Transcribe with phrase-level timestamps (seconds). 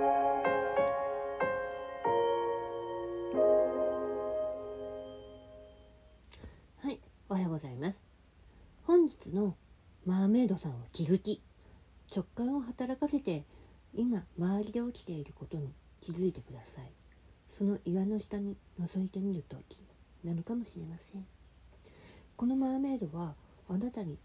[0.00, 0.06] は
[6.90, 6.98] い、
[7.28, 8.02] おはようございます。
[8.84, 9.54] 本日の
[10.06, 11.42] マーメイドさんは気づき。
[12.14, 13.44] 直感を働かせて、
[13.94, 16.90] 今周りで起きていることに気づいてください。
[17.58, 19.76] その岩の下に覗いてみるとき
[20.24, 21.26] なのかもしれません。
[22.36, 23.34] このマーメイドは
[23.68, 24.16] あなたに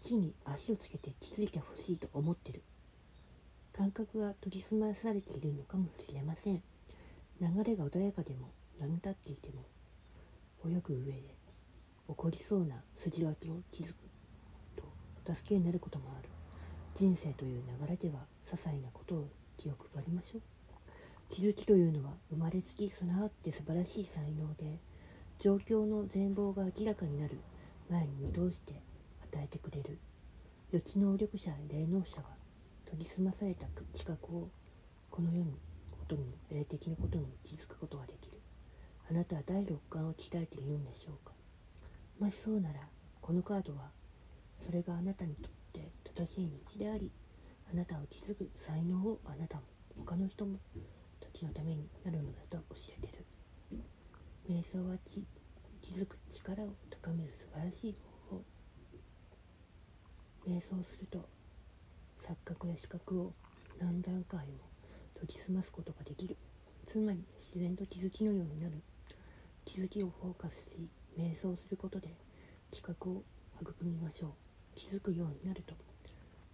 [0.00, 2.62] 地に足をつけて気づいてほしいと思ってる
[3.78, 6.60] 感覚が研ぎ澄まされているのかもしれません。
[7.40, 8.50] 流れが穏やかでも
[8.80, 9.62] 波立っていても
[10.66, 11.36] 泳ぐ上で
[12.08, 13.94] 起こりそうな筋書きを気づく
[14.74, 16.28] と助けになることもある。
[16.96, 20.40] 人生という流れでは些細なことを気を配りましょう。
[21.30, 24.80] 気づきというのは生まれつき備わって素晴らしい才能で
[25.38, 27.38] 状況の全貌が明らかになる
[27.88, 28.82] 前に見通して
[29.32, 29.98] 与えてくれる
[30.72, 32.38] 予知能力者や霊能者は
[32.90, 34.48] 研ぎ澄まされた知覚を
[35.10, 35.52] この世に
[35.90, 38.40] ことに霊的なことに気づくことができる。
[39.10, 41.32] あなたは第六感を鍛えているんでしょうか。
[42.18, 42.80] もしそうなら
[43.20, 43.90] このカードは
[44.64, 47.10] それがあなたにとって正しい道であり
[47.72, 49.62] あなたを気づく才能をあなたも
[49.96, 50.58] 他の人も
[51.20, 53.24] たちのためになるのだと教えてる。
[54.48, 55.26] 瞑想は気
[55.92, 57.96] づく力を高める素晴らしい
[58.30, 58.44] 方法。
[60.46, 61.28] 瞑想すると
[62.28, 63.32] 錯覚や視覚を
[63.80, 64.44] 何段階も
[65.18, 66.36] 研ぎ澄ますことができる。
[66.86, 68.74] つまり自然と気づきのようになる。
[69.64, 72.08] 気づきをフォーカスし瞑想することで
[72.70, 73.22] 知覚を
[73.62, 74.30] 育みましょう。
[74.76, 75.74] 気づくようになると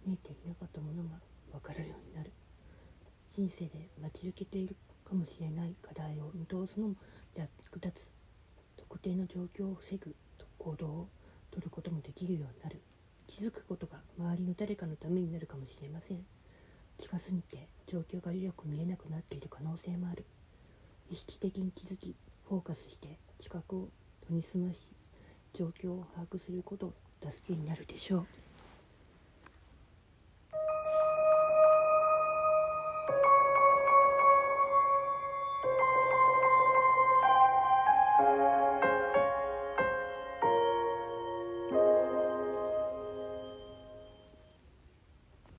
[0.05, 1.19] 見えていなかったものが
[1.51, 2.31] 分かるようになる。
[3.35, 6.95] 人生で待ち受けているかもしれない課題を見通すのも
[7.35, 7.49] 役
[7.81, 8.11] 立つ。
[8.77, 10.15] 特定の状況を防ぐ
[10.57, 11.09] 行動を
[11.51, 12.74] とることもできるようになる。
[13.35, 16.25] 気づくことが周りの誰かのためになるかもしれません。
[16.97, 20.23] 近すぎて状況がよく見えなくなっている可能性もある。
[21.11, 22.15] 意識的に気づき
[22.47, 23.89] フォーカスして知覚を
[24.29, 24.79] 研ぎ澄まし
[25.53, 28.27] 状況を把握すること助けになるでしょう。